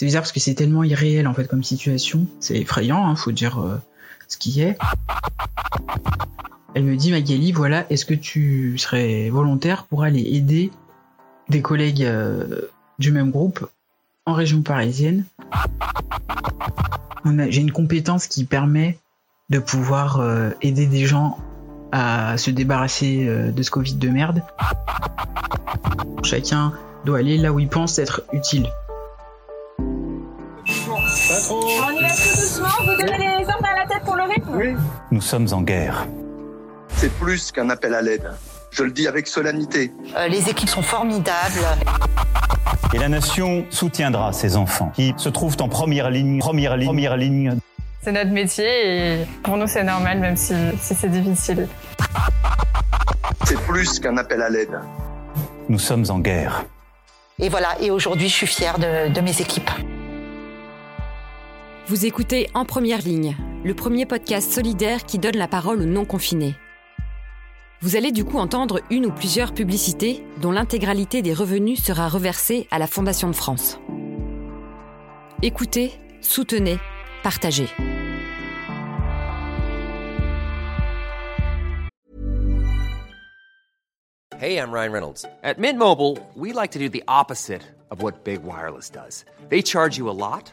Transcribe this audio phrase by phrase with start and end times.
[0.00, 2.26] C'est bizarre parce que c'est tellement irréel en fait comme situation.
[2.40, 3.76] C'est effrayant, hein, faut dire euh,
[4.28, 4.78] ce qui est.
[6.72, 10.70] Elle me dit Magali, voilà, est-ce que tu serais volontaire pour aller aider
[11.50, 12.62] des collègues euh,
[12.98, 13.68] du même groupe
[14.24, 15.26] en région parisienne?
[17.50, 18.98] J'ai une compétence qui permet
[19.50, 21.36] de pouvoir euh, aider des gens
[21.92, 24.42] à se débarrasser de ce Covid de merde.
[26.22, 26.72] Chacun
[27.04, 28.70] doit aller là où il pense être utile.
[31.50, 34.50] On y va tout doucement, vous donnez les ordres à la tête pour le rythme
[34.54, 34.74] Oui.
[35.10, 36.06] Nous sommes en guerre.
[36.96, 38.30] C'est plus qu'un appel à l'aide.
[38.70, 39.92] Je le dis avec solennité.
[40.16, 41.66] Euh, les équipes sont formidables.
[42.94, 47.16] Et la nation soutiendra ces enfants qui se trouvent en première ligne, première ligne, première
[47.16, 47.56] ligne.
[48.02, 48.66] C'est notre métier
[49.22, 51.66] et pour nous c'est normal même si, si c'est difficile.
[53.44, 54.78] C'est plus qu'un appel à l'aide.
[55.68, 56.64] Nous sommes en guerre.
[57.40, 59.70] Et voilà, et aujourd'hui je suis fière de, de mes équipes.
[61.90, 66.54] Vous écoutez En Première Ligne, le premier podcast solidaire qui donne la parole aux non-confinés.
[67.80, 72.68] Vous allez du coup entendre une ou plusieurs publicités dont l'intégralité des revenus sera reversée
[72.70, 73.80] à la Fondation de France.
[75.42, 76.78] Écoutez, soutenez,
[77.24, 77.66] partagez.
[84.40, 85.26] Hey, I'm Ryan Reynolds.
[85.42, 89.24] At Mint Mobile, we like to do the opposite of what Big Wireless does.
[89.48, 90.52] They charge you a lot,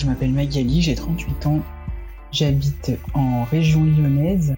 [0.00, 1.62] Je m'appelle Magali, j'ai 38 ans.
[2.32, 4.56] J'habite en région lyonnaise.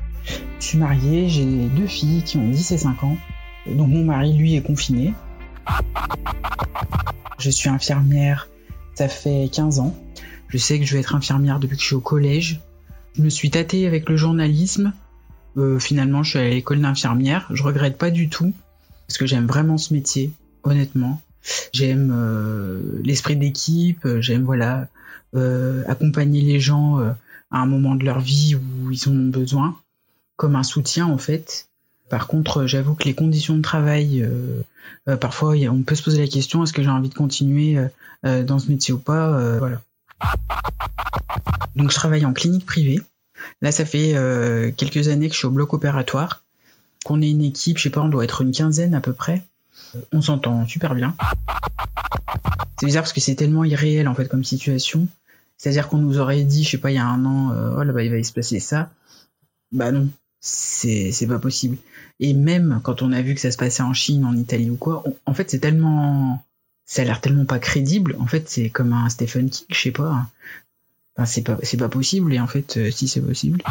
[0.61, 3.17] Je suis mariée, j'ai deux filles qui ont 10 et 5 ans.
[3.67, 5.15] Donc mon mari, lui, est confiné.
[7.41, 8.49] Je suis infirmière,
[8.95, 9.97] ça fait 15 ans.
[10.47, 12.61] Je sais que je vais être infirmière depuis que je suis au collège.
[13.17, 14.93] Je me suis tâtée avec le journalisme.
[15.57, 17.49] Euh, finalement, je suis à l'école d'infirmière.
[17.51, 18.53] Je regrette pas du tout
[19.09, 20.31] parce que j'aime vraiment ce métier,
[20.63, 21.21] honnêtement.
[21.73, 22.81] J'aime euh,
[23.13, 24.09] l'esprit d'équipe.
[24.21, 24.89] J'aime voilà
[25.35, 27.11] euh, accompagner les gens euh,
[27.51, 29.77] à un moment de leur vie où ils en ont besoin,
[30.37, 31.69] comme un soutien en fait.
[32.09, 36.27] Par contre, j'avoue que les conditions de travail, euh, parfois, on peut se poser la
[36.27, 37.79] question est-ce que j'ai envie de continuer
[38.23, 39.81] dans ce métier ou pas Voilà.
[41.75, 43.01] Donc, je travaille en clinique privée.
[43.63, 44.15] Là, ça fait
[44.77, 46.43] quelques années que je suis au bloc opératoire.
[47.07, 49.43] Qu'on est une équipe, je sais pas, on doit être une quinzaine à peu près.
[50.13, 51.15] On s'entend super bien.
[52.83, 55.07] C'est bizarre parce que c'est tellement irréel en fait comme situation.
[55.57, 57.85] C'est-à-dire qu'on nous aurait dit, je sais pas, il y a un an, euh, oh
[57.85, 58.91] là, bah, il va se passer ça.
[59.71, 60.09] Bah non,
[60.41, 61.77] c'est c'est pas possible.
[62.19, 64.75] Et même quand on a vu que ça se passait en Chine, en Italie ou
[64.75, 66.45] quoi, en fait c'est tellement,
[66.85, 68.17] ça a l'air tellement pas crédible.
[68.19, 70.27] En fait c'est comme un Stephen King, je sais pas.
[71.17, 73.63] Enfin, c'est pas pas possible et en fait euh, si c'est possible.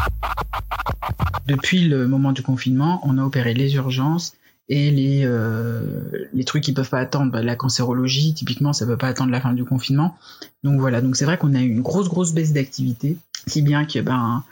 [1.48, 4.36] Depuis le moment du confinement, on a opéré les urgences
[4.70, 7.32] et les euh, les trucs qui peuvent pas attendre.
[7.32, 10.18] Bah, la cancérologie typiquement ça peut pas attendre la fin du confinement.
[10.64, 13.18] Donc voilà donc c'est vrai qu'on a eu une grosse grosse baisse d'activité
[13.48, 14.44] si bien que ben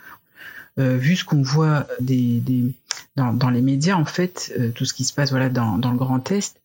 [0.78, 2.72] euh, vu ce qu'on voit des, des
[3.16, 5.90] dans, dans, les médias en fait euh, tout ce qui se passe voilà dans, dans
[5.90, 6.56] le Grand Est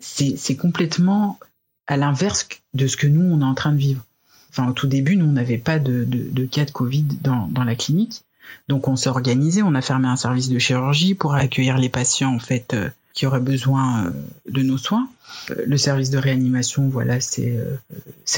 [0.00, 1.38] c'est complètement
[1.86, 4.04] à l'inverse de ce que nous on est en train de vivre.
[4.50, 7.48] Enfin au tout début nous on n'avait pas de, de, de cas de Covid dans
[7.48, 8.24] dans la clinique
[8.68, 12.34] donc on s'est organisé, on a fermé un service de chirurgie pour accueillir les patients
[12.34, 14.10] en fait euh, qui auraient besoin euh,
[14.48, 15.08] de nos soins.
[15.50, 17.60] Euh, le service de réanimation, voilà, c'est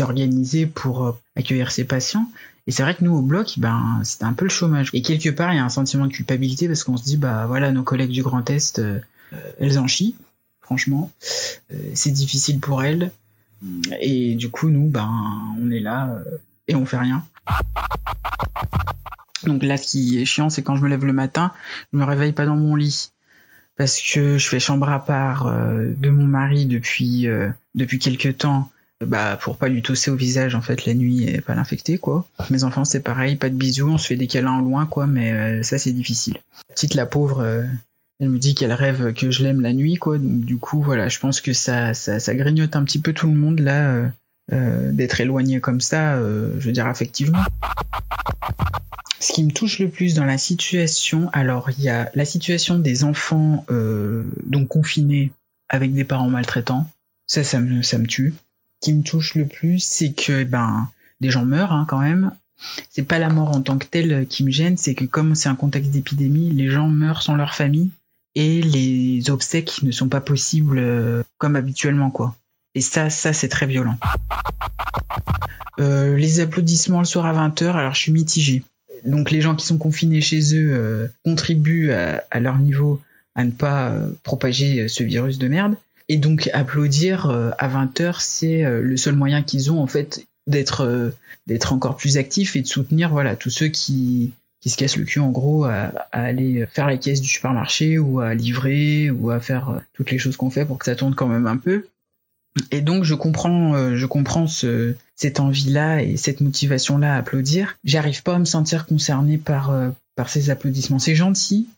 [0.00, 2.28] organisé pour accueillir ces patients.
[2.66, 4.90] Et c'est vrai que nous au bloc, ben c'était un peu le chômage.
[4.92, 7.46] Et quelque part, il y a un sentiment de culpabilité parce qu'on se dit bah
[7.46, 8.82] voilà, nos collègues du Grand Est,
[9.60, 10.16] elles en chient.
[10.60, 11.12] Franchement,
[11.94, 13.12] c'est difficile pour elles.
[14.00, 15.08] Et du coup, nous, ben
[15.62, 16.18] on est là
[16.66, 17.24] et on fait rien.
[19.46, 21.52] Donc là, ce qui est chiant, c'est quand je me lève le matin,
[21.92, 23.10] je me réveille pas dans mon lit
[23.76, 28.38] parce que je fais chambre à part euh, de mon mari depuis euh, depuis quelques
[28.38, 28.70] temps.
[29.04, 32.26] Bah pour pas lui tosser au visage en fait la nuit et pas l'infecter quoi.
[32.48, 35.32] Mes enfants c'est pareil, pas de bisous, on se fait des câlins loin quoi, mais
[35.32, 36.38] euh, ça c'est difficile.
[36.70, 37.66] Petite la pauvre,
[38.20, 41.08] elle me dit qu'elle rêve que je l'aime la nuit quoi, donc du coup voilà,
[41.08, 44.10] je pense que ça ça, ça grignote un petit peu tout le monde là
[44.50, 47.44] d'être éloigné comme ça, je veux dire affectivement.
[49.26, 52.78] Ce qui me touche le plus dans la situation, alors il y a la situation
[52.78, 55.32] des enfants euh, donc confinés
[55.68, 56.88] avec des parents maltraitants,
[57.26, 58.34] ça, ça me, tue.
[58.80, 60.88] qui me touche le plus, c'est que ben
[61.20, 62.30] des gens meurent hein, quand même.
[62.88, 65.48] C'est pas la mort en tant que telle qui me gêne, c'est que comme c'est
[65.48, 67.90] un contexte d'épidémie, les gens meurent sans leur famille
[68.36, 72.36] et les obsèques ne sont pas possibles euh, comme habituellement quoi.
[72.76, 73.98] Et ça, ça c'est très violent.
[75.80, 78.62] Euh, les applaudissements le soir à 20h, alors je suis mitigée.
[79.04, 83.00] Donc les gens qui sont confinés chez eux euh, contribuent à, à, leur niveau
[83.36, 85.76] à ne pas euh, propager ce virus de merde.
[86.08, 90.26] Et donc applaudir euh, à 20h, c'est euh, le seul moyen qu'ils ont en fait
[90.46, 91.12] d'être
[91.48, 95.04] d'être encore plus actifs et de soutenir voilà tous ceux qui qui se cassent le
[95.04, 99.30] cul en gros à, à, aller faire la caisse du supermarché ou à livrer ou
[99.30, 101.86] à faire toutes les choses qu'on fait pour que ça tourne quand même un peu.
[102.70, 107.76] Et donc je comprends, je comprends ce, cette envie-là et cette motivation-là à applaudir.
[107.84, 109.72] J'arrive pas à me sentir concerné par
[110.16, 110.98] par ces applaudissements.
[110.98, 111.68] C'est gentil.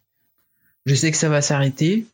[0.87, 2.07] Je sais que ça va s'arrêter.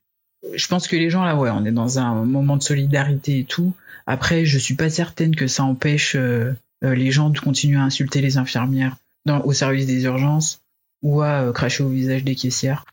[0.54, 3.44] Je pense que les gens là, ouais, on est dans un moment de solidarité et
[3.44, 3.72] tout.
[4.06, 6.52] Après, je suis pas certaine que ça empêche euh,
[6.82, 10.60] les gens de continuer à insulter les infirmières dans, au service des urgences
[11.02, 12.84] ou à euh, cracher au visage des caissières.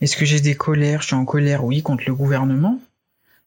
[0.00, 1.02] Est-ce que j'ai des colères?
[1.02, 2.80] Je suis en colère, oui, contre le gouvernement.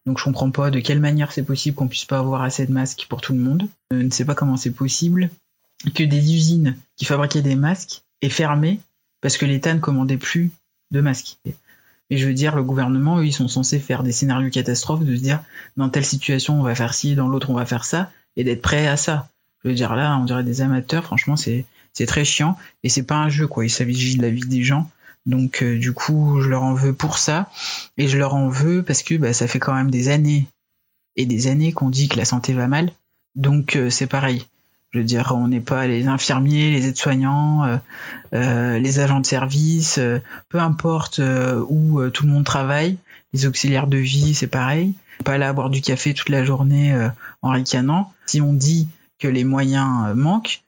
[0.06, 2.72] Donc je comprends pas de quelle manière c'est possible qu'on puisse pas avoir assez de
[2.72, 3.68] masques pour tout le monde.
[3.90, 5.30] Je ne sais pas comment c'est possible
[5.94, 8.80] que des usines qui fabriquaient des masques aient fermé
[9.20, 10.50] parce que l'État ne commandait plus
[10.92, 11.36] de masques.
[11.44, 15.16] Mais je veux dire, le gouvernement, eux, ils sont censés faire des scénarios catastrophes, de
[15.16, 15.42] se dire,
[15.76, 18.62] dans telle situation, on va faire ci, dans l'autre, on va faire ça, et d'être
[18.62, 19.28] prêt à ça.
[19.64, 23.02] Je veux dire, là, on dirait des amateurs, franchement, c'est, c'est très chiant, et c'est
[23.02, 23.64] pas un jeu, quoi.
[23.64, 24.88] Il s'agit de la vie des gens.
[25.26, 27.50] Donc, euh, du coup, je leur en veux pour ça,
[27.98, 30.46] et je leur en veux parce que bah, ça fait quand même des années
[31.16, 32.92] et des années qu'on dit que la santé va mal.
[33.34, 34.46] Donc, euh, c'est pareil.
[34.92, 37.80] Je veux dire, on n'est pas les infirmiers, les aides-soignants,
[38.32, 40.00] euh, les agents de service,
[40.48, 41.20] peu importe
[41.68, 42.96] où tout le monde travaille.
[43.34, 44.94] Les auxiliaires de vie, c'est pareil.
[45.24, 46.96] Pas là à boire du café toute la journée
[47.42, 48.12] en ricanant.
[48.26, 48.88] Si on dit
[49.18, 50.62] que les moyens manquent,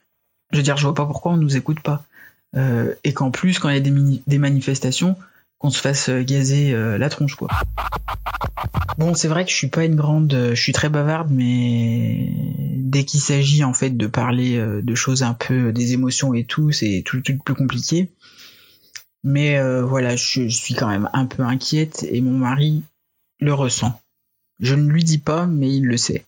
[0.51, 2.05] je veux dire, je vois pas pourquoi on nous écoute pas.
[2.55, 5.17] Et qu'en plus, quand il y a des, des manifestations,
[5.59, 7.49] qu'on se fasse gazer la tronche, quoi.
[8.97, 12.33] Bon, c'est vrai que je suis pas une grande, je suis très bavarde, mais
[12.77, 16.73] dès qu'il s'agit en fait de parler de choses un peu des émotions et tout,
[16.73, 18.09] c'est tout, tout plus compliqué.
[19.25, 22.83] Mais euh, voilà, je, suis quand même un peu inquiète et mon mari
[23.41, 24.01] le ressent.
[24.61, 26.25] Je ne lui dis pas, mais il le sait.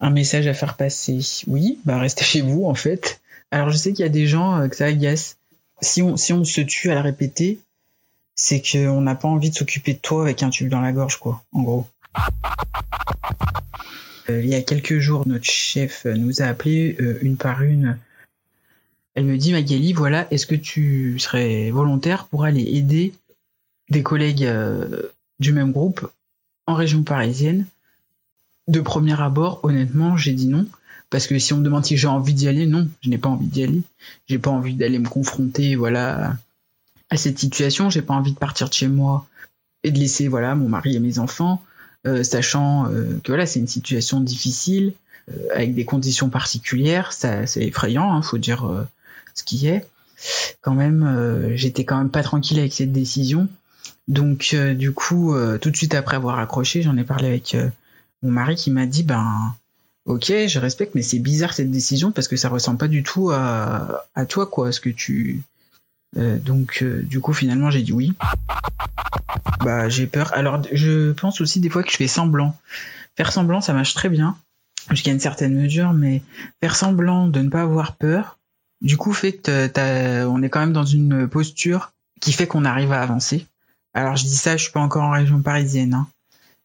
[0.00, 1.20] Un message à faire passer.
[1.46, 3.20] Oui, bah restez chez vous en fait.
[3.52, 5.36] Alors je sais qu'il y a des gens que ça agace.
[5.82, 7.58] Si on, se tue à le répéter,
[8.34, 11.18] c'est qu'on n'a pas envie de s'occuper de toi avec un tube dans la gorge,
[11.18, 11.88] quoi, en gros.
[14.30, 17.98] Euh, il y a quelques jours, notre chef nous a appelé euh, une par une.
[19.14, 23.12] Elle me dit, Magali, voilà, est-ce que tu serais volontaire pour aller aider
[23.90, 26.10] des collègues euh, du même groupe
[26.66, 27.66] en région parisienne?
[28.68, 30.66] De premier abord, honnêtement, j'ai dit non.
[31.12, 33.28] Parce que si on me demande si j'ai envie d'y aller, non, je n'ai pas
[33.28, 33.82] envie d'y aller.
[34.28, 36.38] J'ai pas envie d'aller me confronter, voilà,
[37.10, 37.90] à cette situation.
[37.90, 39.26] J'ai pas envie de partir de chez moi
[39.84, 41.62] et de laisser, voilà, mon mari et mes enfants.
[42.06, 44.94] Euh, sachant euh, que voilà, c'est une situation difficile,
[45.30, 48.86] euh, avec des conditions particulières, ça, c'est effrayant, hein, faut dire
[49.34, 49.86] ce qui est.
[50.62, 53.48] Quand même, j'étais quand même pas tranquille avec cette décision.
[54.08, 57.56] Donc, du coup, tout de suite après avoir accroché, j'en ai parlé avec
[58.22, 59.54] mon mari qui m'a dit, ben,
[60.06, 63.30] ok, je respecte, mais c'est bizarre cette décision parce que ça ressemble pas du tout
[63.30, 65.42] à, à toi, quoi, ce que tu,
[66.18, 68.12] euh, donc euh, du coup finalement j'ai dit oui.
[69.60, 70.32] Bah j'ai peur.
[70.34, 72.56] Alors je pense aussi des fois que je fais semblant.
[73.16, 74.36] Faire semblant ça marche très bien
[74.90, 76.22] jusqu'à une certaine mesure, mais
[76.60, 78.38] faire semblant de ne pas avoir peur,
[78.80, 82.92] du coup fait que on est quand même dans une posture qui fait qu'on arrive
[82.92, 83.46] à avancer.
[83.94, 86.08] Alors je dis ça, je suis pas encore en région parisienne, hein.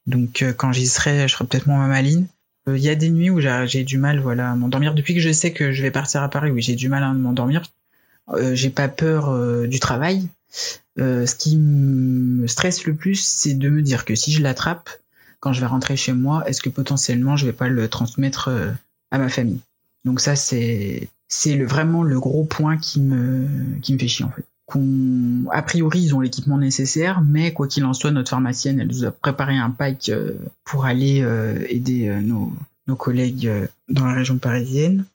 [0.07, 2.27] donc euh, quand j'y serai, je serai peut-être moins maline.
[2.67, 4.93] Il y a des nuits où j'ai du mal, voilà, à m'endormir.
[4.93, 7.13] Depuis que je sais que je vais partir à Paris, oui, j'ai du mal à
[7.13, 7.63] m'endormir
[8.29, 10.27] euh, j'ai pas peur euh, du travail.
[10.99, 14.89] Euh, ce qui me stresse le plus, c'est de me dire que si je l'attrape,
[15.39, 18.49] quand je vais rentrer chez moi, est-ce que potentiellement je vais pas le transmettre
[19.11, 19.59] à ma famille?
[20.03, 23.47] Donc ça, c'est c'est le, vraiment le gros point qui me
[23.81, 24.45] qui me fait chier en fait.
[24.67, 28.87] Qu'on, a priori, ils ont l'équipement nécessaire, mais quoi qu'il en soit, notre pharmacienne, elle
[28.87, 30.11] nous a préparé un pack
[30.65, 31.25] pour aller
[31.69, 32.53] aider nos,
[32.87, 33.49] nos collègues
[33.89, 35.05] dans la région parisienne.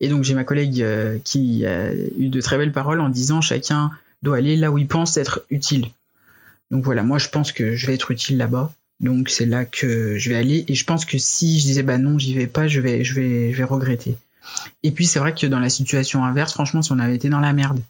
[0.00, 3.40] Et donc j'ai ma collègue euh, qui a eu de très belles paroles en disant
[3.40, 3.90] chacun
[4.22, 5.88] doit aller là où il pense être utile.
[6.70, 8.72] Donc voilà, moi je pense que je vais être utile là-bas.
[9.00, 11.98] Donc c'est là que je vais aller et je pense que si je disais bah
[11.98, 14.16] non, j'y vais pas, je vais je vais je vais regretter.
[14.82, 17.40] Et puis c'est vrai que dans la situation inverse, franchement, si on avait été dans
[17.40, 17.80] la merde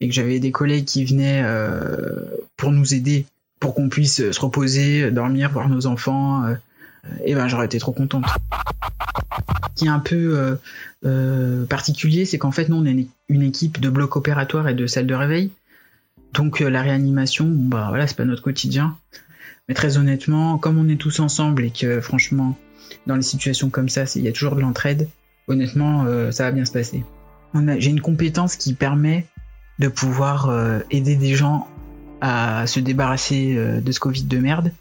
[0.00, 2.24] et que j'avais des collègues qui venaient euh,
[2.56, 3.26] pour nous aider
[3.60, 6.44] pour qu'on puisse se reposer, dormir, voir nos enfants,
[7.24, 8.26] et ben j'aurais été trop contente.
[9.74, 10.58] Ce qui est un peu
[11.66, 15.06] particulier, c'est qu'en fait, nous, on est une équipe de bloc opératoire et de salle
[15.06, 15.50] de réveil.
[16.34, 18.94] Donc la réanimation, bah voilà, c'est pas notre quotidien.
[19.68, 22.56] Mais très honnêtement, comme on est tous ensemble et que franchement,
[23.06, 25.08] dans les situations comme ça, il y a toujours de l'entraide,
[25.48, 27.04] honnêtement, euh, ça va bien se passer.
[27.78, 29.26] J'ai une compétence qui permet
[29.78, 31.68] de pouvoir euh, aider des gens
[32.20, 34.72] à se débarrasser euh, de ce Covid de merde.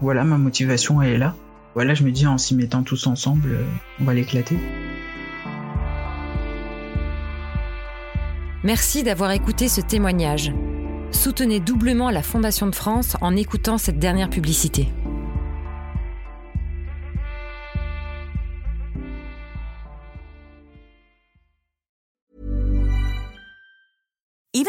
[0.00, 1.34] Voilà, ma motivation, elle est là.
[1.74, 3.58] Voilà, je me dis en s'y mettant tous ensemble,
[4.00, 4.56] on va l'éclater.
[8.62, 10.52] Merci d'avoir écouté ce témoignage.
[11.10, 14.88] Soutenez doublement la Fondation de France en écoutant cette dernière publicité.